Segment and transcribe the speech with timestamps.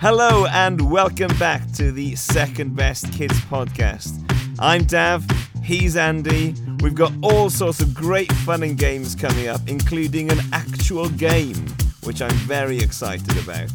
[0.00, 4.24] Hello and welcome back to the Second Best Kids podcast.
[4.58, 5.26] I'm Dav,
[5.62, 6.54] he's Andy.
[6.80, 11.56] We've got all sorts of great fun and games coming up, including an actual game,
[12.04, 13.70] which I'm very excited about.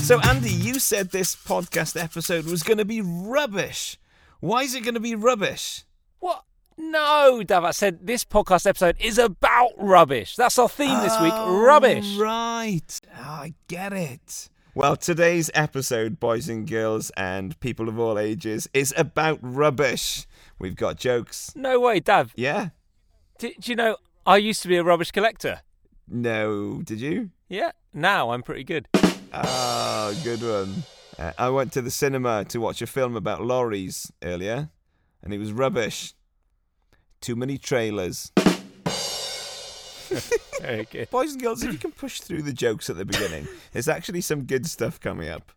[0.00, 3.98] So, Andy, you said this podcast episode was going to be rubbish.
[4.40, 5.84] Why is it going to be rubbish?
[6.18, 6.44] What?
[6.76, 7.64] No, Dav.
[7.64, 10.36] I said this podcast episode is about rubbish.
[10.36, 12.16] That's our theme this week Oh, rubbish.
[12.16, 13.00] Right.
[13.18, 14.48] Oh, I get it.
[14.74, 20.26] Well, today's episode, boys and girls and people of all ages, is about rubbish.
[20.58, 21.52] We've got jokes.
[21.54, 22.32] No way, Dav.
[22.36, 22.70] Yeah?
[23.36, 25.60] Do, do you know, I used to be a rubbish collector.
[26.08, 27.32] No, did you?
[27.50, 28.88] Yeah, now I'm pretty good.
[29.34, 30.84] Oh, good one.
[31.18, 34.70] Uh, I went to the cinema to watch a film about lorries earlier,
[35.22, 36.14] and it was rubbish.
[37.20, 38.32] Too many trailers.
[40.60, 41.10] Very good.
[41.10, 44.20] Boys and girls, if you can push through the jokes at the beginning, there's actually
[44.20, 45.52] some good stuff coming up.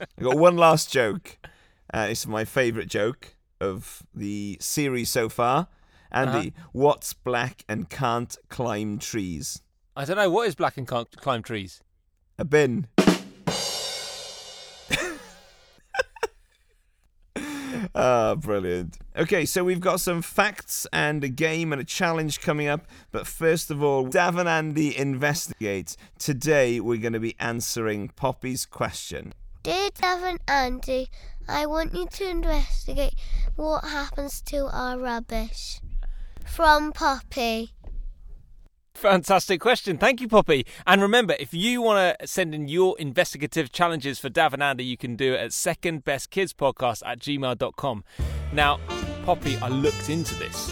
[0.00, 1.38] I've got one last joke.
[1.92, 5.68] Uh, it's my favourite joke of the series so far.
[6.12, 9.62] Andy, what's black and can't climb trees?
[9.96, 11.82] I don't know, what is black and can't climb trees?
[12.38, 12.86] A bin.
[17.98, 18.98] Ah, brilliant.
[19.16, 22.86] Okay, so we've got some facts and a game and a challenge coming up.
[23.10, 25.96] But first of all, Dav and Andy investigate.
[26.18, 29.32] Today, we're going to be answering Poppy's question.
[29.62, 31.08] Dear Dav and Andy,
[31.48, 33.14] I want you to investigate
[33.54, 35.80] what happens to our rubbish.
[36.44, 37.72] From Poppy.
[38.96, 39.98] Fantastic question.
[39.98, 40.66] Thank you, Poppy.
[40.86, 44.84] And remember, if you want to send in your investigative challenges for Dav and Andy,
[44.84, 48.04] you can do it at secondbestkidspodcast at gmail.com.
[48.52, 48.80] Now,
[49.24, 50.70] Poppy, I looked into this.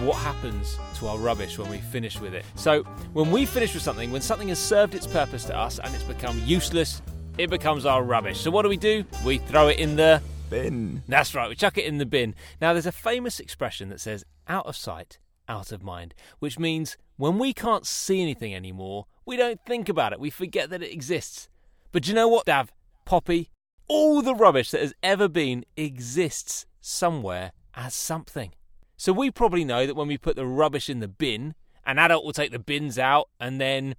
[0.00, 2.44] What happens to our rubbish when we finish with it?
[2.54, 5.92] So, when we finish with something, when something has served its purpose to us and
[5.92, 7.02] it's become useless,
[7.38, 8.38] it becomes our rubbish.
[8.40, 9.04] So, what do we do?
[9.26, 11.02] We throw it in the Bin.
[11.08, 12.34] that's right, we chuck it in the bin.
[12.60, 15.18] Now, there's a famous expression that says, out of sight,
[15.48, 20.12] out of mind, which means when we can't see anything anymore, we don't think about
[20.12, 21.48] it, we forget that it exists.
[21.92, 22.72] But you know what, Dav?
[23.04, 23.50] Poppy,
[23.88, 28.52] all the rubbish that has ever been exists somewhere as something.
[28.96, 31.54] So we probably know that when we put the rubbish in the bin,
[31.86, 33.94] an adult will take the bins out, and then,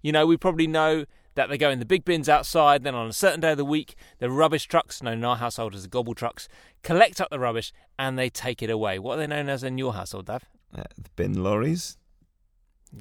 [0.00, 1.04] you know, we probably know
[1.34, 2.84] that they go in the big bins outside.
[2.84, 5.74] Then on a certain day of the week, the rubbish trucks, known in our household
[5.74, 6.48] as the gobble trucks,
[6.82, 8.98] collect up the rubbish and they take it away.
[8.98, 10.44] What are they known as in your household, Dav?
[10.74, 11.96] The bin lorries.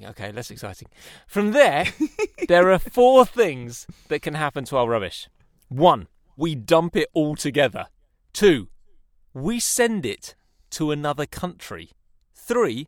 [0.03, 0.87] Okay, less exciting.
[1.27, 1.85] From there,
[2.47, 5.27] there are four things that can happen to our rubbish.
[5.69, 7.87] One, we dump it all together.
[8.31, 8.69] Two,
[9.33, 10.35] we send it
[10.71, 11.91] to another country.
[12.33, 12.87] Three,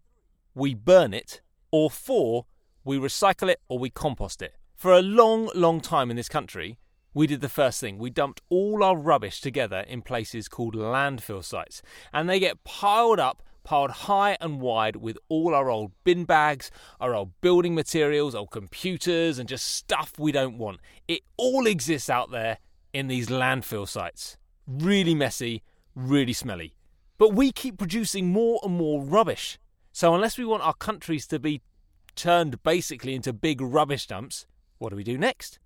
[0.55, 1.41] we burn it.
[1.71, 2.45] Or four,
[2.83, 4.55] we recycle it or we compost it.
[4.75, 6.77] For a long, long time in this country,
[7.13, 7.97] we did the first thing.
[7.97, 11.81] We dumped all our rubbish together in places called landfill sites.
[12.13, 16.71] And they get piled up, piled high and wide with all our old bin bags,
[17.01, 20.79] our old building materials, old computers, and just stuff we don't want.
[21.09, 22.59] It all exists out there
[22.93, 24.37] in these landfill sites.
[24.65, 26.77] Really messy, really smelly.
[27.17, 29.59] But we keep producing more and more rubbish.
[29.91, 31.61] So unless we want our countries to be
[32.15, 34.45] turned basically into big rubbish dumps,
[34.77, 35.59] what do we do next?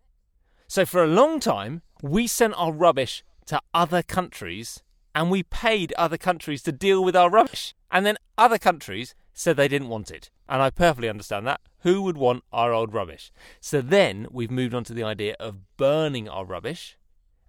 [0.67, 4.83] So for a long time, we sent our rubbish to other countries
[5.19, 7.75] and we paid other countries to deal with our rubbish.
[7.91, 10.31] And then other countries said they didn't want it.
[10.47, 11.59] And I perfectly understand that.
[11.79, 13.29] Who would want our old rubbish?
[13.59, 16.97] So then we've moved on to the idea of burning our rubbish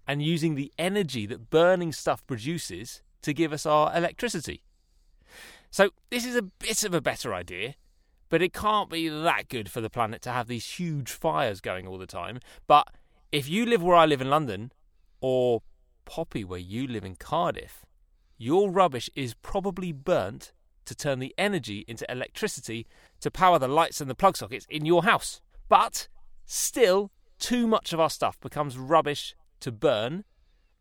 [0.05, 4.63] and using the energy that burning stuff produces to give us our electricity.
[5.69, 7.75] So this is a bit of a better idea,
[8.27, 11.87] but it can't be that good for the planet to have these huge fires going
[11.87, 12.41] all the time.
[12.67, 12.89] But
[13.31, 14.73] if you live where I live in London,
[15.21, 15.61] or
[16.05, 17.85] Poppy where you live in Cardiff,
[18.37, 20.51] your rubbish is probably burnt
[20.85, 22.87] to turn the energy into electricity
[23.19, 25.41] to power the lights and the plug sockets in your house.
[25.69, 26.07] But
[26.45, 30.25] still, too much of our stuff becomes rubbish to burn,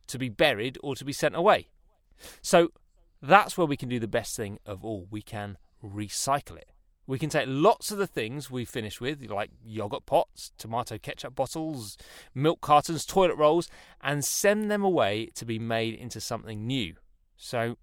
[0.06, 1.69] to be buried, or to be sent away.
[2.43, 2.70] So
[3.23, 5.06] that's where we can do the best thing of all.
[5.11, 6.69] We can recycle it.
[7.10, 11.34] We can take lots of the things we finish with, like yogurt pots, tomato ketchup
[11.34, 11.96] bottles,
[12.36, 13.68] milk cartons, toilet rolls,
[14.00, 16.94] and send them away to be made into something new.
[17.36, 17.78] So,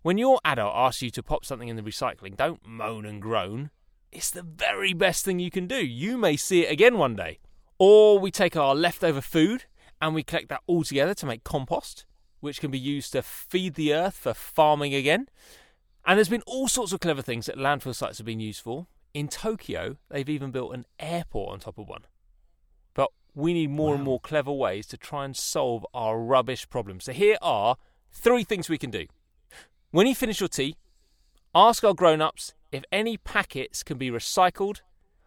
[0.00, 3.68] when your adult asks you to pop something in the recycling, don't moan and groan.
[4.10, 5.84] It's the very best thing you can do.
[5.84, 7.40] You may see it again one day.
[7.78, 9.64] Or we take our leftover food
[10.00, 12.06] and we collect that all together to make compost,
[12.40, 15.28] which can be used to feed the earth for farming again.
[16.04, 18.86] And there's been all sorts of clever things that landfill sites have been used for.
[19.14, 22.02] In Tokyo, they've even built an airport on top of one.
[22.94, 27.00] But we need more and more clever ways to try and solve our rubbish problem.
[27.00, 27.76] So here are
[28.10, 29.06] three things we can do.
[29.90, 30.76] When you finish your tea,
[31.54, 34.80] ask our grown ups if any packets can be recycled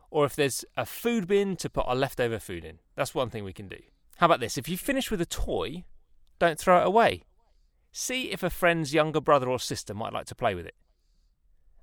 [0.09, 2.79] or if there's a food bin to put our leftover food in.
[2.95, 3.79] That's one thing we can do.
[4.17, 4.57] How about this?
[4.57, 5.83] If you finish with a toy,
[6.39, 7.23] don't throw it away.
[7.97, 10.75] See if a friend's younger brother or sister might like to play with it.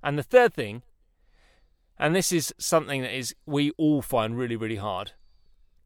[0.03, 0.83] And the third thing,
[1.97, 5.13] and this is something that is we all find really, really hard.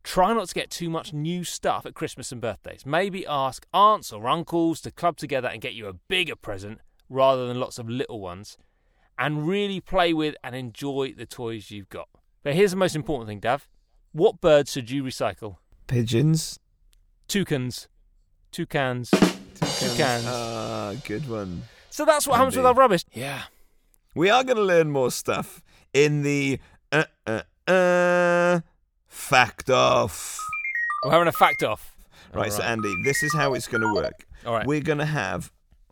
[0.04, 2.86] Try not to get too much new stuff at Christmas and birthdays.
[2.86, 7.48] Maybe ask aunts or uncles to club together and get you a bigger present rather
[7.48, 8.58] than lots of little ones.
[9.18, 12.10] And really play with and enjoy the toys you've got.
[12.44, 13.70] But here's the most important thing, Dav.
[14.12, 15.56] What birds should you recycle?
[15.88, 16.60] Pigeons.
[17.30, 17.88] Toucans.
[18.52, 19.10] Toucans.
[19.12, 20.26] Toucans.
[20.28, 21.64] Ah, good one.
[21.90, 23.04] So that's what happens with our rubbish.
[23.14, 23.44] Yeah.
[24.16, 25.62] We are going to learn more stuff
[25.94, 26.60] in the
[26.92, 28.62] uh, uh, uh,
[29.08, 30.40] fact off.
[31.04, 31.96] We're having a fact off.
[32.34, 34.26] Right, so Andy, this is how it's going to work.
[34.46, 34.66] All right.
[34.66, 35.52] We're going to have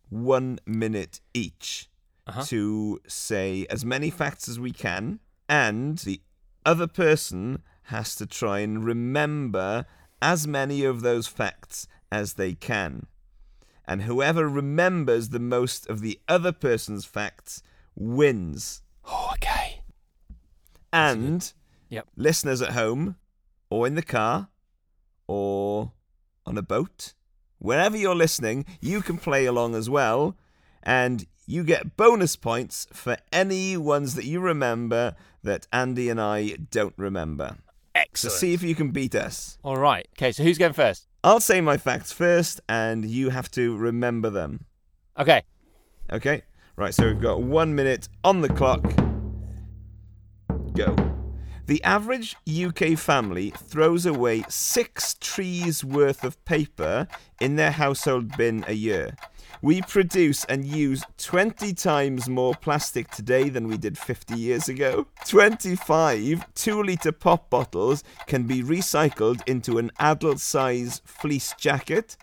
[0.10, 1.90] one minute each
[2.28, 2.44] Uh-huh.
[2.46, 6.22] to say as many facts as we can, and the
[6.66, 9.86] other person has to try and remember
[10.22, 13.08] as many of those facts as they can.
[13.86, 17.62] And whoever remembers the most of the other person's facts
[17.96, 18.82] wins.
[19.06, 19.82] Oh, okay.
[20.92, 21.54] And
[21.90, 22.08] Yep.
[22.16, 23.16] listeners at home,
[23.70, 24.50] or in the car,
[25.28, 25.92] or
[26.46, 27.14] on a boat,
[27.60, 30.36] wherever you're listening, you can play along as well.
[30.84, 36.56] And you get bonus points for any ones that you remember that Andy and I
[36.72, 37.58] don't remember.
[37.94, 38.34] Excellent.
[38.34, 39.58] So see if you can beat us.
[39.64, 40.08] All right.
[40.18, 41.08] Okay, so who's going first?
[41.26, 44.68] I'll say my facts first, and you have to remember them.
[45.18, 45.42] Okay.
[46.14, 46.44] Okay?
[46.76, 48.84] Right, so we've got one minute on the clock.
[50.74, 50.96] Go.
[51.66, 57.08] The average UK family throws away six trees worth of paper
[57.42, 59.16] in their household bin a year.
[59.66, 65.08] We produce and use 20 times more plastic today than we did 50 years ago.
[65.26, 72.16] 25 2 litre pop bottles can be recycled into an adult size fleece jacket.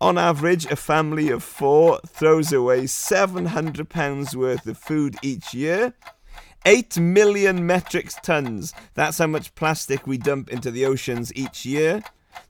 [0.00, 5.92] On average, a family of four throws away £700 worth of food each year.
[6.64, 8.72] 8 million metric tons.
[8.94, 12.02] That's how much plastic we dump into the oceans each year.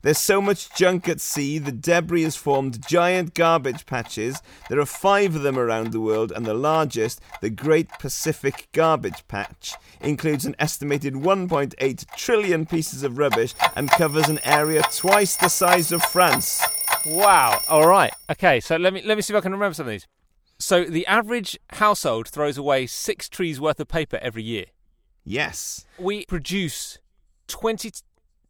[0.03, 4.41] There's so much junk at sea, the debris has formed giant garbage patches.
[4.69, 9.27] There are five of them around the world, and the largest, the Great Pacific Garbage
[9.29, 15.49] Patch, includes an estimated 1.8 trillion pieces of rubbish and covers an area twice the
[15.49, 16.63] size of France.
[17.07, 17.61] Wow.
[17.69, 18.13] All right.
[18.31, 20.07] Okay, so let me let me see if I can remember some of these.
[20.59, 24.67] So the average household throws away 6 trees worth of paper every year.
[25.25, 25.87] Yes.
[25.99, 26.99] We produce
[27.47, 27.93] 20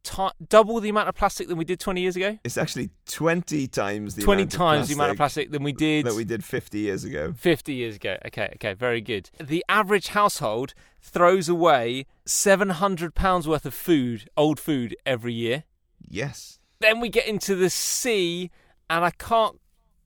[0.02, 2.38] t- double the amount of plastic than we did 20 years ago.
[2.44, 6.14] It's actually 20 times the 20 times the amount of plastic than we did that
[6.14, 7.32] we did 50 years ago.
[7.36, 8.16] 50 years ago.
[8.26, 9.30] Okay, okay, very good.
[9.40, 15.64] The average household throws away 700 pounds worth of food, old food every year.
[16.06, 16.58] Yes.
[16.80, 18.50] Then we get into the sea
[18.88, 19.60] and I can't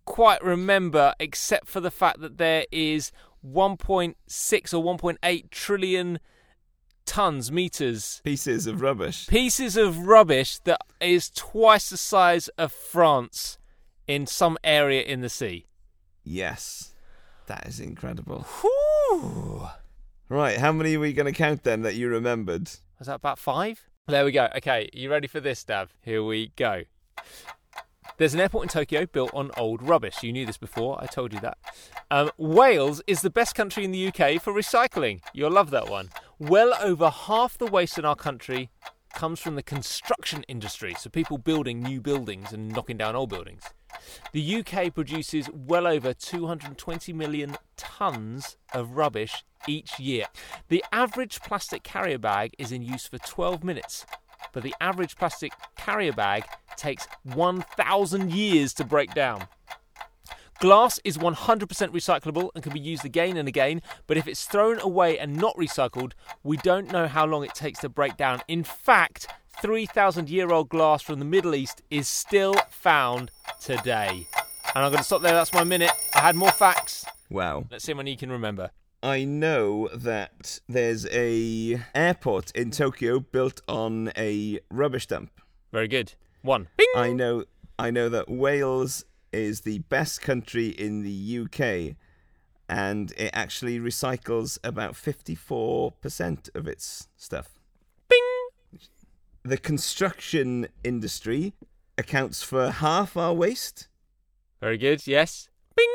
[0.04, 3.12] quite remember except for the fact that there is
[3.44, 4.14] 1.6
[4.74, 6.20] or 1.8 trillion
[7.04, 9.26] tons meters Pieces of rubbish.
[9.26, 13.58] pieces of rubbish that is twice the size of France
[14.06, 15.66] in some area in the sea.
[16.24, 16.94] Yes.
[17.46, 18.46] That is incredible.
[18.60, 19.66] Whew.
[20.28, 22.70] Right, how many are we going to count then that you remembered?
[22.98, 23.82] Was that about five?
[24.08, 24.48] There we go.
[24.56, 25.92] Okay, you ready for this, Dav?
[26.02, 26.82] Here we go.
[28.18, 30.22] There's an airport in Tokyo built on old rubbish.
[30.22, 31.58] You knew this before, I told you that.
[32.10, 35.20] Um, Wales is the best country in the UK for recycling.
[35.32, 36.10] You'll love that one.
[36.48, 38.68] Well over half the waste in our country
[39.14, 43.62] comes from the construction industry, so people building new buildings and knocking down old buildings.
[44.32, 50.24] The UK produces well over 220 million tonnes of rubbish each year.
[50.66, 54.04] The average plastic carrier bag is in use for 12 minutes,
[54.52, 56.42] but the average plastic carrier bag
[56.76, 59.46] takes 1,000 years to break down.
[60.62, 64.78] Glass is 100% recyclable and can be used again and again, but if it's thrown
[64.78, 66.12] away and not recycled,
[66.44, 68.40] we don't know how long it takes to break down.
[68.46, 69.26] In fact,
[69.60, 74.28] 3,000 year old glass from the Middle East is still found today.
[74.76, 75.90] And I'm going to stop there, that's my minute.
[76.14, 77.06] I had more facts.
[77.28, 77.64] Wow.
[77.68, 78.70] Let's see how many you can remember.
[79.02, 85.32] I know that there's a airport in Tokyo built on a rubbish dump.
[85.72, 86.14] Very good.
[86.42, 86.68] One.
[86.76, 86.86] Bing!
[86.94, 87.46] I know
[87.80, 91.96] I know that Wales is the best country in the UK
[92.68, 97.58] and it actually recycles about 54% of its stuff.
[98.08, 98.20] Bing!
[99.44, 101.52] the construction industry
[101.98, 103.88] accounts for half our waste.
[104.60, 105.06] Very good.
[105.06, 105.48] Yes.
[105.76, 105.86] Bing.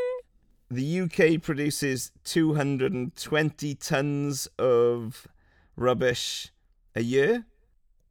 [0.69, 5.27] The UK produces 220 tons of
[5.75, 6.51] rubbish
[6.95, 7.45] a year.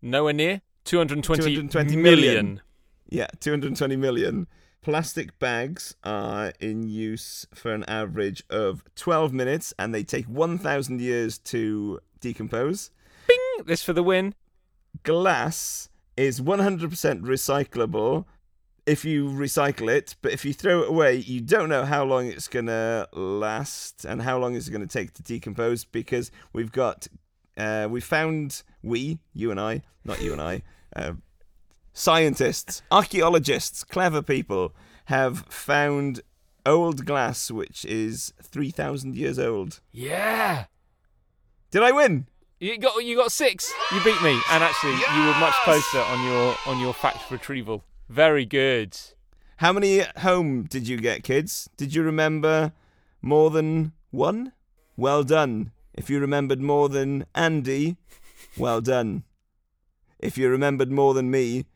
[0.01, 0.63] Nowhere near.
[0.85, 2.05] 220, 220 million.
[2.05, 2.61] million.
[3.09, 4.47] Yeah, 220 million.
[4.87, 11.01] Plastic bags are in use for an average of 12 minutes and they take 1,000
[11.01, 12.93] years to decompose.
[13.27, 13.65] Bing.
[13.67, 14.37] This for the win.
[15.03, 18.27] Glass is 100% recyclable
[18.87, 22.29] if you recycle it, but if you throw it away, you don't know how long
[22.29, 26.71] it's going to last and how long it's going to take to decompose because we've
[26.71, 27.09] got,
[27.57, 30.63] uh, we found, we, you and I, not you and I,
[30.95, 31.15] uh,
[31.97, 34.75] scientists, archaeologists, clever people
[35.07, 36.21] have found
[36.67, 39.81] old glass which is 3,000 years old.
[39.93, 40.67] Yeah.
[41.71, 42.27] Did I win?
[42.61, 43.71] You got you got six.
[43.93, 47.85] You beat me, and actually you were much closer on your on your fact retrieval.
[48.09, 48.97] Very good.
[49.59, 51.69] How many at home did you get, kids?
[51.77, 52.73] Did you remember
[53.21, 54.53] more than one?
[54.97, 55.73] Well done.
[55.93, 57.97] If you remembered more than Andy,
[58.57, 59.25] well done.
[60.19, 61.67] If you remembered more than me,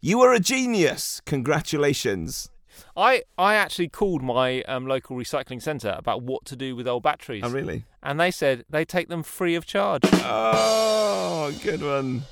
[0.00, 1.20] you are a genius.
[1.26, 2.50] Congratulations.
[2.96, 7.02] I I actually called my um, local recycling centre about what to do with old
[7.02, 7.84] batteries, Oh, really?
[8.02, 10.02] and they said they take them free of charge.
[10.12, 12.22] Oh, good one.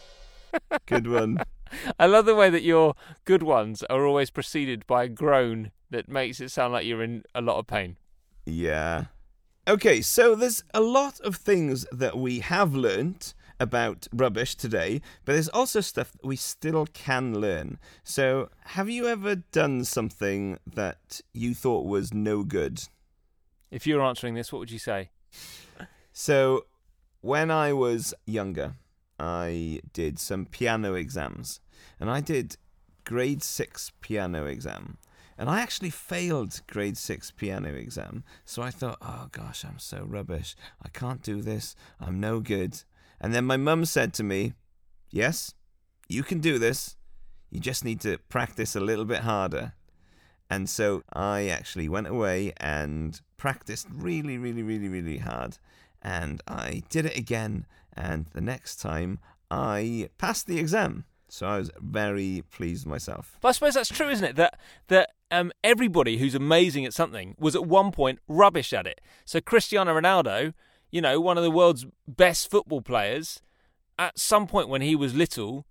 [0.87, 1.39] Good one.
[1.99, 2.95] I love the way that your
[3.25, 7.25] good ones are always preceded by a groan that makes it sound like you're in
[7.35, 7.97] a lot of pain.
[8.45, 9.07] Yeah.
[9.69, 15.33] Okay, so there's a lot of things that we have learnt about rubbish today, but
[15.33, 17.79] there's also stuff that we still can learn.
[18.05, 22.83] So, have you ever done something that you thought was no good?
[23.71, 25.11] If you were answering this, what would you say?
[26.13, 26.67] So,
[27.21, 28.75] when I was younger,
[29.19, 31.61] I did some piano exams,
[31.99, 32.57] and I did
[33.05, 34.99] grade six piano exam.
[35.39, 38.25] And I actually failed grade six piano exam.
[38.45, 40.57] So I thought, oh gosh, I'm so rubbish.
[40.83, 41.77] I can't do this.
[42.01, 42.83] I'm no good.
[43.21, 44.55] And then my mum said to me,
[45.11, 45.55] yes,
[46.09, 46.97] you can do this.
[47.51, 49.73] You just need to practice a little bit harder.
[50.49, 55.59] And so I actually went away and practiced really, really, really, really hard.
[56.03, 57.67] And I did it again.
[57.97, 59.19] And the next time
[59.51, 61.05] I passed the exam.
[61.29, 63.37] So I was very pleased with myself.
[63.41, 64.37] But I suppose that's true, isn't it?
[64.37, 69.01] That that um, everybody who's amazing at something was at one point rubbish at it.
[69.25, 70.55] So Cristiano Ronaldo,
[70.91, 73.41] you know, one of the world's best football players,
[73.99, 75.67] at some point when he was little,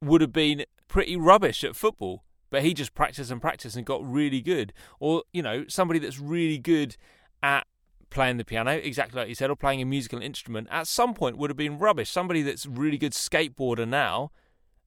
[0.00, 2.24] would have been pretty rubbish at football.
[2.50, 4.72] But he just practiced and practiced and got really good.
[4.98, 6.96] Or you know, somebody that's really good
[7.42, 7.66] at
[8.10, 11.38] playing the piano, exactly like you said, or playing a musical instrument, at some point
[11.38, 12.10] would have been rubbish.
[12.10, 14.32] Somebody that's really good skateboarder now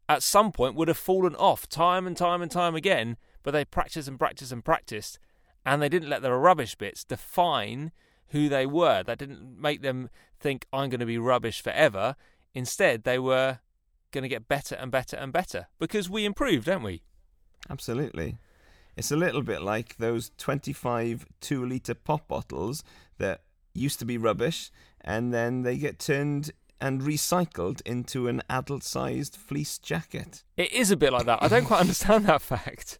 [0.09, 3.63] at some point would have fallen off time and time and time again, but they
[3.63, 5.17] practiced and practiced and practiced,
[5.65, 7.91] and they didn't let their rubbish bits define
[8.33, 9.03] who they were.
[9.03, 10.09] That didn't make them
[10.39, 12.15] think, I'm going to be rubbish forever.
[12.53, 13.59] Instead, they were
[14.11, 17.03] going to get better and better and better because we improved, don't we?
[17.69, 18.37] Absolutely.
[18.97, 22.83] It's a little bit like those 25 two litre pop bottles
[23.17, 23.41] that
[23.73, 24.69] used to be rubbish
[25.01, 30.43] and then they get turned and recycled into an adult sized fleece jacket.
[30.57, 31.41] It is a bit like that.
[31.41, 32.99] I don't quite understand that fact.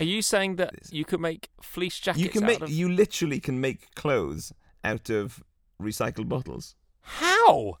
[0.00, 2.70] Are you saying that you could make fleece jackets You can out make of...
[2.70, 4.52] you literally can make clothes
[4.84, 5.42] out of
[5.80, 6.74] recycled bottles.
[7.00, 7.78] How?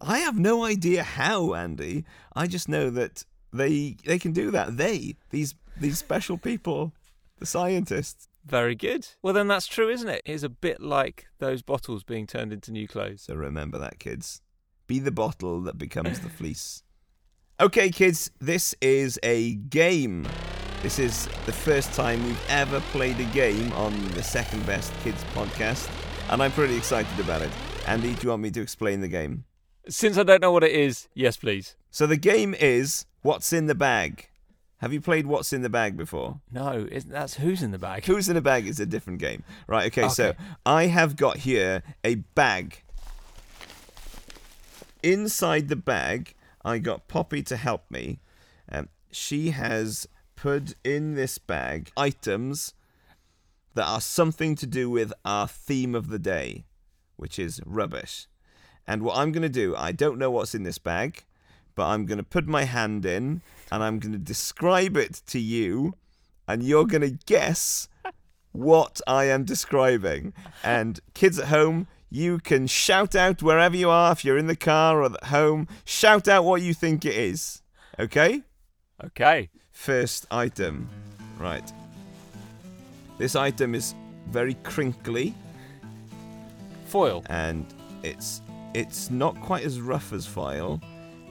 [0.00, 2.04] I have no idea how, Andy.
[2.34, 4.76] I just know that they they can do that.
[4.76, 6.92] They these these special people,
[7.38, 8.28] the scientists.
[8.44, 9.08] Very good.
[9.22, 10.22] Well, then that's true, isn't it?
[10.26, 13.22] It's a bit like those bottles being turned into new clothes.
[13.22, 14.42] So remember that, kids.
[14.86, 16.82] Be the bottle that becomes the fleece.
[17.58, 20.26] Okay, kids, this is a game.
[20.84, 25.24] This is the first time we've ever played a game on the Second Best Kids
[25.32, 25.88] podcast,
[26.28, 27.48] and I'm pretty excited about it.
[27.86, 29.46] Andy, do you want me to explain the game?
[29.88, 31.74] Since I don't know what it is, yes, please.
[31.90, 34.28] So the game is What's in the Bag.
[34.82, 36.42] Have you played What's in the Bag before?
[36.52, 38.04] No, that's who's in the bag?
[38.04, 39.42] Who's in the bag is a different game.
[39.66, 40.34] Right, okay, so
[40.66, 42.82] I have got here a bag.
[45.02, 48.20] Inside the bag, I got Poppy to help me.
[48.70, 50.06] Um, she has
[50.44, 52.74] put in this bag items
[53.72, 56.66] that are something to do with our theme of the day,
[57.16, 58.26] which is rubbish.
[58.86, 61.24] And what I'm going to do, I don't know what's in this bag,
[61.74, 63.40] but I'm going to put my hand in
[63.72, 65.94] and I'm going to describe it to you,
[66.46, 67.88] and you're going to guess
[68.52, 70.34] what I am describing.
[70.62, 74.54] And kids at home, You can shout out wherever you are, if you're in the
[74.54, 77.62] car or at home, shout out what you think it is.
[77.98, 78.42] Okay?
[79.02, 79.48] Okay.
[79.74, 80.88] First item.
[81.38, 81.70] Right.
[83.18, 83.94] This item is
[84.28, 85.34] very crinkly
[86.86, 87.22] Foil.
[87.28, 87.66] and
[88.02, 88.40] it's
[88.72, 90.80] it's not quite as rough as file.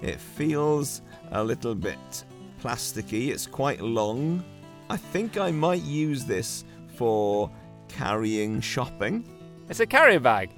[0.02, 2.26] It feels a little bit
[2.62, 3.30] plasticky.
[3.30, 4.44] It's quite long.
[4.90, 6.64] I think I might use this
[6.96, 7.50] for
[7.88, 9.24] carrying shopping.
[9.70, 10.52] It's a carrier bag.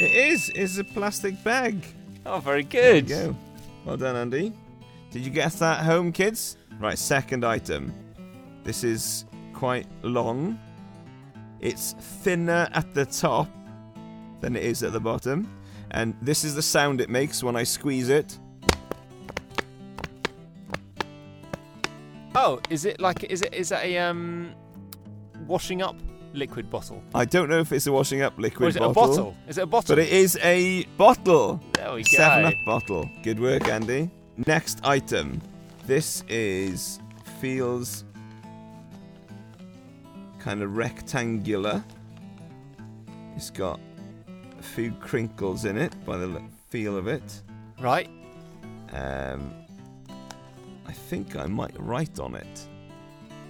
[0.00, 0.50] It is.
[0.54, 1.84] It's a plastic bag.
[2.26, 3.06] Oh, very good.
[3.06, 3.36] There you go.
[3.86, 4.52] Well done, Andy.
[5.10, 6.56] Did you guess that home, kids?
[6.80, 7.92] Right, second item.
[8.64, 10.58] This is quite long.
[11.60, 13.48] It's thinner at the top
[14.40, 15.46] than it is at the bottom.
[15.90, 18.38] And this is the sound it makes when I squeeze it.
[22.34, 24.54] Oh, is it like is it is that a um
[25.46, 25.96] washing up
[26.32, 27.02] liquid bottle?
[27.14, 29.36] I don't know if it's a washing up liquid or is it bottle, a bottle?
[29.48, 29.96] Is it a bottle?
[29.96, 31.60] But it is a bottle.
[31.74, 32.16] there we go.
[32.16, 33.10] Seven Up bottle.
[33.22, 34.10] Good work, Andy.
[34.46, 35.42] Next item.
[35.90, 37.00] This is
[37.40, 38.04] feels
[40.38, 41.82] kind of rectangular.
[43.34, 43.80] It's got
[44.56, 47.42] a few crinkles in it by the feel of it.
[47.80, 48.08] Right.
[48.92, 49.52] Um,
[50.86, 52.68] I think I might write on it.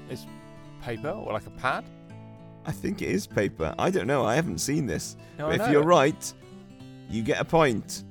[0.09, 0.25] It's
[0.81, 1.85] paper or like a pad?
[2.65, 3.75] I think it is paper.
[3.79, 4.25] I don't know.
[4.25, 5.19] I haven't seen this.
[5.39, 6.33] No, but if you're right,
[7.11, 8.05] you get a point.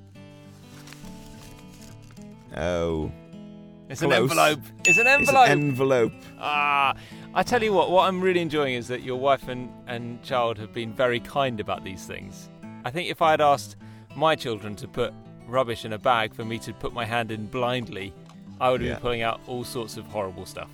[2.55, 3.11] Oh,
[3.89, 4.59] It's an envelope.
[4.85, 5.43] It's an envelope.
[5.43, 5.49] it's envelope.
[5.49, 6.13] an envelope.
[6.39, 6.95] ah,
[7.33, 7.89] I tell you what.
[7.91, 11.59] What I'm really enjoying is that your wife and, and child have been very kind
[11.59, 12.49] about these things.
[12.85, 13.77] I think if I had asked
[14.15, 15.13] my children to put
[15.47, 18.13] rubbish in a bag for me to put my hand in blindly,
[18.61, 18.93] I would have Yeah.
[18.95, 20.69] been pulling out all sorts of horrible stuff.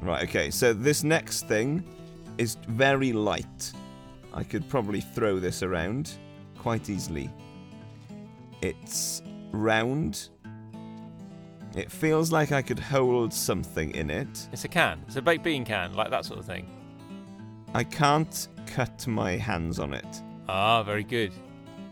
[0.00, 1.82] Right, okay, so this next thing
[2.36, 3.72] is very light.
[4.34, 6.12] I could probably throw this around
[6.58, 7.30] quite easily.
[8.62, 10.28] It's round.
[11.76, 14.48] It feels like I could hold something in it.
[14.52, 15.00] It's a can.
[15.06, 16.68] It's a baked bean can, like that sort of thing.
[17.74, 20.22] I can't cut my hands on it.
[20.48, 21.32] Ah, very good.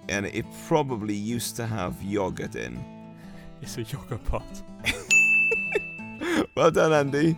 [0.08, 2.82] And it probably used to have yogurt in.
[3.62, 4.44] It's a yogurt pot.
[6.56, 7.36] Well done, Andy.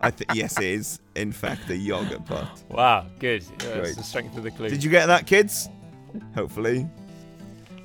[0.00, 2.62] I th- yes, it is, in fact, a yogurt pot.
[2.68, 3.42] Wow, good.
[3.42, 4.68] Yeah, That's the strength of the clue.
[4.68, 5.68] Did you get that, kids?
[6.36, 6.86] Hopefully.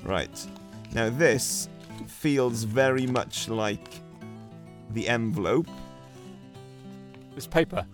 [0.04, 0.46] Right.
[0.92, 1.68] Now, this
[2.08, 4.00] feels very much like
[4.90, 5.68] the envelope.
[7.36, 7.84] It's paper.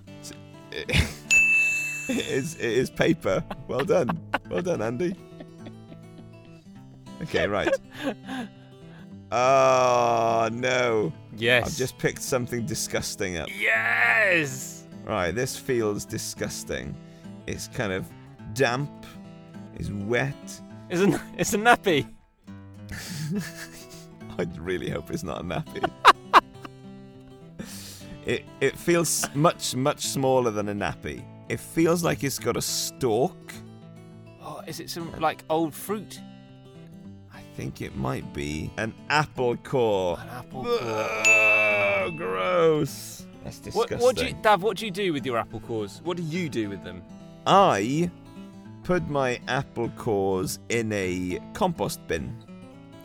[2.09, 3.43] It is, it is paper.
[3.67, 4.21] Well done.
[4.49, 5.17] Well done, Andy.
[7.23, 7.75] Okay, right.
[9.33, 11.13] Oh, no.
[11.37, 11.67] Yes.
[11.67, 13.49] I've just picked something disgusting up.
[13.59, 14.87] Yes.
[15.05, 16.95] Right, this feels disgusting.
[17.47, 18.09] It's kind of
[18.55, 19.07] damp,
[19.77, 20.61] it's wet.
[20.91, 22.09] It's a it's a nappy.
[24.39, 25.91] I really hope it's not a nappy.
[28.27, 31.25] it it feels much much smaller than a nappy.
[31.49, 33.53] It feels like it's got a stalk.
[34.43, 36.21] Oh, is it some like old fruit?
[37.33, 40.19] I think it might be an apple core.
[40.21, 40.79] An apple core.
[40.81, 43.27] Oh, gross.
[43.45, 44.01] That's What, disgusting.
[44.01, 44.63] what do you, Dav?
[44.63, 46.01] What do you do with your apple cores?
[46.05, 47.03] What do you do with them?
[47.47, 48.11] I
[48.83, 52.37] put my apple cores in a compost bin.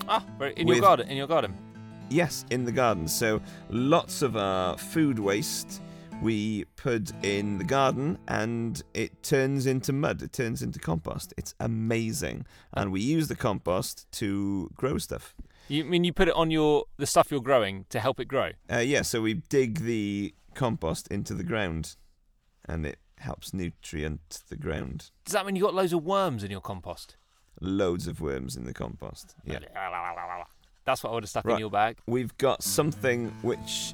[0.08, 0.24] Ah,
[0.56, 1.08] in With- your garden.
[1.10, 1.58] In your garden.
[2.10, 3.08] Yes, in the garden.
[3.08, 5.82] So lots of our food waste
[6.22, 10.22] we put in the garden and it turns into mud.
[10.22, 11.34] It turns into compost.
[11.38, 12.46] It's amazing.
[12.74, 15.34] And we use the compost to grow stuff.
[15.68, 18.52] You mean you put it on your the stuff you're growing to help it grow?
[18.72, 21.96] Uh, yeah, so we dig the compost into the ground
[22.66, 25.12] and it helps nutrient the ground.
[25.26, 27.16] Does that mean you got loads of worms in your compost?
[27.60, 29.36] Loads of worms in the compost.
[29.46, 29.60] Yeah.
[30.86, 31.98] That's what I would have stuck in your bag.
[32.08, 33.94] We've got something which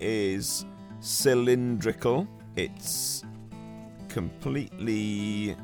[0.00, 0.64] is
[1.00, 2.26] cylindrical.
[2.56, 3.22] It's
[4.08, 5.54] completely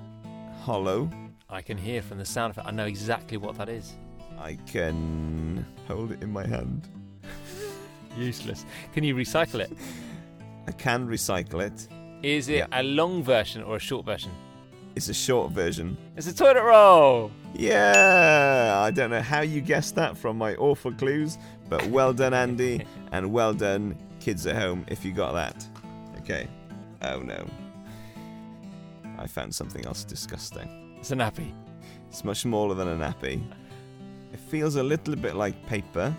[0.63, 1.09] hollow.
[1.49, 2.65] I can hear from the sound of it.
[2.67, 3.95] I know exactly what that is.
[4.39, 6.89] I can hold it in my hand.
[8.17, 8.67] Useless.
[8.93, 9.73] Can you recycle it?
[10.67, 11.89] I can recycle it.
[12.23, 12.67] Is it Yeah.
[12.73, 14.31] a long version or a short version?
[14.95, 15.97] It's a short version.
[16.17, 17.31] It's a toilet roll.
[17.55, 22.35] Yeah, I don't know how you guessed that from my awful clues, but well done,
[22.35, 25.67] Andy, and well done, kids at home, if you got that.
[26.19, 26.47] Okay.
[27.03, 27.45] Oh no.
[29.19, 30.97] I found something else disgusting.
[30.99, 31.53] It's a nappy.
[32.09, 33.43] It's much smaller than a nappy.
[34.33, 36.15] It feels a little bit like paper,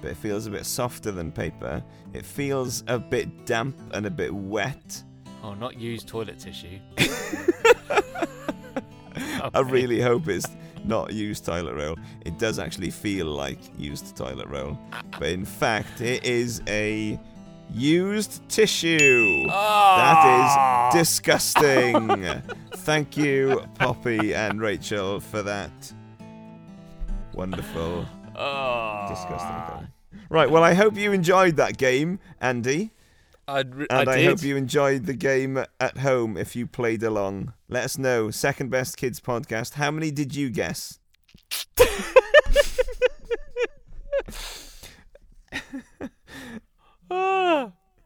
[0.00, 1.82] but it feels a bit softer than paper.
[2.12, 5.02] It feels a bit damp and a bit wet.
[5.42, 6.78] Oh, not used toilet tissue.
[9.54, 10.46] I really hope it's
[10.84, 11.96] not used toilet roll.
[12.24, 14.78] It does actually feel like used toilet roll,
[15.18, 17.18] but in fact, it is a
[17.72, 19.46] used tissue.
[19.50, 20.90] Ah.
[20.92, 22.42] That is disgusting.
[22.78, 25.70] Thank you, Poppy and Rachel, for that
[27.34, 29.06] wonderful, Oh.
[29.08, 29.88] disgusting thing.
[30.30, 32.92] Right, well, I hope you enjoyed that game, Andy.
[33.48, 37.02] I'd re- And I I, hope you enjoyed the game at home if you played
[37.02, 37.52] along.
[37.68, 38.30] Let us know.
[38.30, 39.74] Second Best Kids podcast.
[39.74, 40.98] How many did you guess?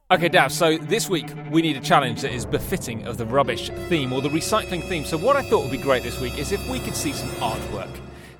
[0.08, 3.70] Okay, Dav, so this week we need a challenge that is befitting of the rubbish
[3.88, 5.04] theme or the recycling theme.
[5.04, 7.28] So, what I thought would be great this week is if we could see some
[7.40, 7.90] artwork.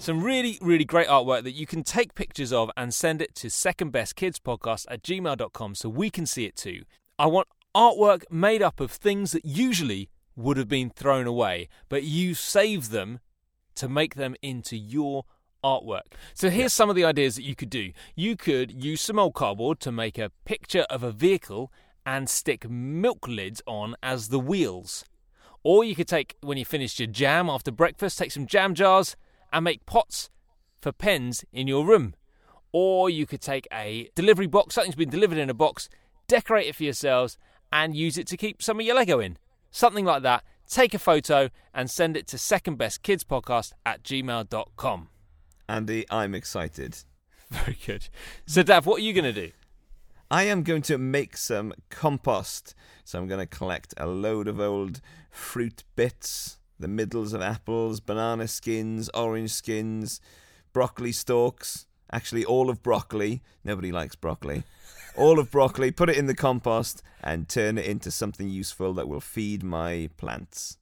[0.07, 3.49] Some really, really great artwork that you can take pictures of and send it to
[3.49, 6.83] secondbestkidspodcast at gmail.com so we can see it too.
[7.19, 12.05] I want artwork made up of things that usually would have been thrown away, but
[12.05, 13.19] you save them
[13.75, 15.25] to make them into your
[15.65, 16.13] artwork.
[16.35, 17.91] So here's some of the ideas that you could do.
[18.15, 21.73] You could use some old cardboard to make a picture of a vehicle
[22.07, 25.05] and stick milk lids on as the wheels.
[25.65, 29.17] Or you could take, when you finished your jam after breakfast, take some jam jars
[29.57, 30.29] and make pots
[30.79, 32.15] for pens in your room.
[32.73, 35.89] Or you could take a delivery box, something's been delivered in a box,
[36.29, 37.39] decorate it for yourselves,
[37.73, 39.39] and use it to keep some of your Lego in.
[39.71, 40.45] Something like that.
[40.69, 45.09] Take a photo and send it to secondbestkidspodcast at gmail.com.
[45.71, 46.99] Andy, I'm excited.
[47.51, 48.11] Very good.
[48.45, 49.53] So, Dav, what are you going to do?
[50.31, 52.75] I am going to make some compost.
[53.05, 58.01] So I'm going to collect a load of old fruit bits, the middles of apples,
[58.01, 60.21] banana skins, orange skins,
[60.73, 61.87] broccoli stalks.
[62.13, 63.43] Actually, all of broccoli.
[63.65, 64.63] Nobody likes broccoli.
[65.17, 69.09] All of broccoli, put it in the compost and turn it into something useful that
[69.09, 70.77] will feed my plants.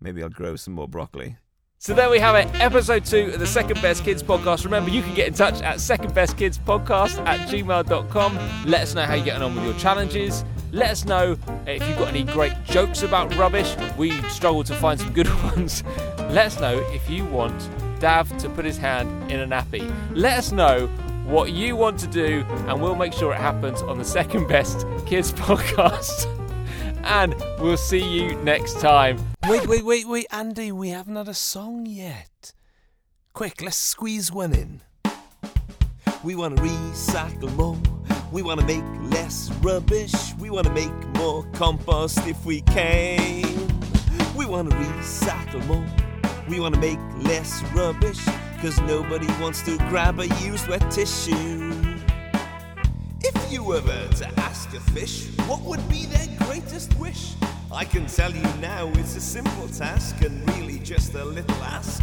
[0.00, 1.36] Maybe I'll grow some more broccoli.
[1.80, 4.64] So there we have it, episode two of the Second Best Kids podcast.
[4.64, 8.38] Remember, you can get in touch at secondbestkidspodcast at gmail.com.
[8.66, 10.44] Let us know how you're getting on with your challenges.
[10.70, 13.74] Let us know if you've got any great jokes about rubbish.
[13.96, 15.82] We struggle to find some good ones.
[16.30, 17.68] Let us know if you want
[18.00, 19.90] Dav to put his hand in a nappy.
[20.14, 20.86] Let us know
[21.24, 24.86] what you want to do, and we'll make sure it happens on the Second Best
[25.06, 26.26] Kids podcast.
[27.04, 29.18] and we'll see you next time.
[29.48, 32.52] Wait, wait, wait, wait, Andy, we haven't had a song yet.
[33.32, 34.80] Quick, let's squeeze one in.
[36.24, 37.78] We want to recycle more.
[38.32, 40.12] We want to make less rubbish.
[40.40, 43.44] We want to make more compost if we can.
[44.36, 45.86] We want to recycle more.
[46.48, 48.18] We want to make less rubbish.
[48.60, 51.72] Cause nobody wants to grab a used wet tissue.
[53.20, 57.34] If you were to ask a fish what would be their greatest wish,
[57.70, 62.02] I can tell you now it's a simple task and really just a little ask.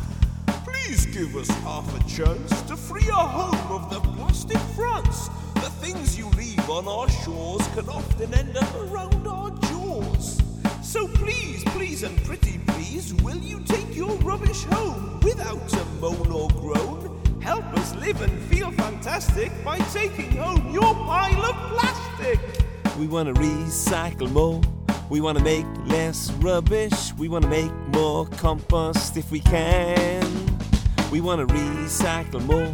[0.86, 5.30] Please give us half a chance to free our home of the plastic France.
[5.56, 10.40] The things you leave on our shores can often end up around our jaws.
[10.84, 16.32] So please, please, and pretty please, will you take your rubbish home without a moan
[16.32, 17.20] or groan?
[17.42, 22.40] Help us live and feel fantastic by taking home your pile of plastic.
[23.00, 24.62] We want to recycle more.
[25.10, 27.12] We want to make less rubbish.
[27.18, 30.45] We want to make more compost if we can.
[31.12, 32.74] We want to recycle more.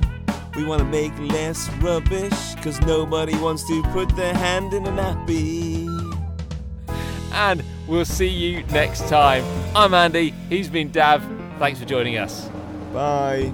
[0.55, 2.55] We want to make less rubbish.
[2.63, 5.87] Cause nobody wants to put their hand in a nappy.
[7.33, 9.43] and we'll see you next time.
[9.75, 11.23] I'm Andy, he's been Dav.
[11.59, 12.49] Thanks for joining us.
[12.93, 13.51] Bye.